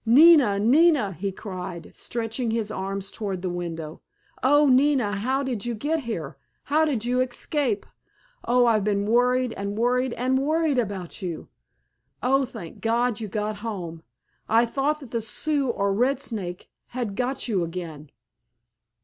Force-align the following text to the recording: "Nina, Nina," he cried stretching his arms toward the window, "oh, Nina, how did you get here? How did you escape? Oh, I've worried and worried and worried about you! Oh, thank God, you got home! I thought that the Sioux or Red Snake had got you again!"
"Nina, 0.03 0.57
Nina," 0.59 1.11
he 1.13 1.31
cried 1.31 1.91
stretching 1.93 2.49
his 2.49 2.71
arms 2.71 3.11
toward 3.11 3.43
the 3.43 3.51
window, 3.51 4.01
"oh, 4.41 4.67
Nina, 4.67 5.13
how 5.17 5.43
did 5.43 5.63
you 5.63 5.75
get 5.75 5.99
here? 6.05 6.37
How 6.63 6.85
did 6.85 7.05
you 7.05 7.21
escape? 7.21 7.85
Oh, 8.43 8.65
I've 8.65 8.87
worried 8.87 9.53
and 9.53 9.77
worried 9.77 10.13
and 10.13 10.39
worried 10.39 10.79
about 10.79 11.21
you! 11.21 11.49
Oh, 12.23 12.45
thank 12.45 12.81
God, 12.81 13.19
you 13.19 13.27
got 13.27 13.57
home! 13.57 14.01
I 14.49 14.65
thought 14.65 15.01
that 15.01 15.11
the 15.11 15.21
Sioux 15.21 15.69
or 15.69 15.93
Red 15.93 16.19
Snake 16.19 16.67
had 16.87 17.15
got 17.15 17.47
you 17.47 17.63
again!" 17.63 18.09